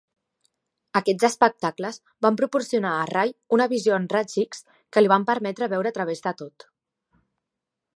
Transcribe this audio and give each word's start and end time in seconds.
Aquests 0.99 1.25
espectacles 1.29 1.99
van 2.27 2.39
proporcionar 2.41 2.95
a 2.95 3.05
Ray 3.13 3.35
una 3.59 3.69
visió 3.77 4.01
en 4.01 4.11
raigs 4.17 4.41
X 4.49 4.67
que 4.95 5.05
li 5.05 5.15
van 5.17 5.31
permetre 5.33 5.73
veure 5.77 5.93
a 5.93 5.99
través 6.01 6.29
de 6.29 6.39
tot. 6.43 6.71